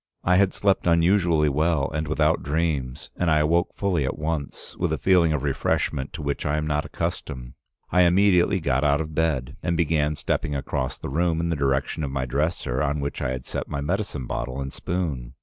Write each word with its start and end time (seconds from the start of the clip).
"I 0.23 0.37
had 0.37 0.51
slept 0.51 0.87
unusually 0.87 1.47
well 1.47 1.91
and 1.93 2.07
without 2.07 2.41
dreams, 2.41 3.11
and 3.17 3.29
I 3.29 3.37
awoke 3.41 3.71
fully 3.75 4.03
at 4.03 4.17
once, 4.17 4.75
with 4.75 4.91
a 4.91 4.97
feeling 4.97 5.31
of 5.31 5.43
refreshment 5.43 6.11
to 6.13 6.23
which 6.23 6.43
I 6.43 6.57
am 6.57 6.65
not 6.65 6.85
accustomed. 6.85 7.53
I 7.91 8.01
immediately 8.01 8.59
got 8.59 8.83
out 8.83 8.99
of 8.99 9.13
bed 9.13 9.57
and 9.61 9.77
began 9.77 10.15
stepping 10.15 10.55
across 10.55 10.97
the 10.97 11.09
room 11.09 11.39
in 11.39 11.49
the 11.49 11.55
direction 11.55 12.03
of 12.03 12.09
my 12.09 12.25
dresser, 12.25 12.81
on 12.81 12.99
which 12.99 13.21
I 13.21 13.29
had 13.29 13.45
set 13.45 13.67
my 13.69 13.79
medicine 13.79 14.25
bottle 14.25 14.59
and 14.59 14.73
spoon. 14.73 15.35